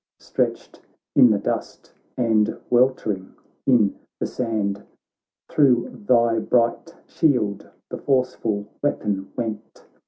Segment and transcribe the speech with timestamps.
[0.19, 0.81] Stretched
[1.15, 3.35] in the dust and weltering
[3.67, 4.81] in the sand;
[5.47, 9.85] Thro' thy bright shield the forceful weapon went.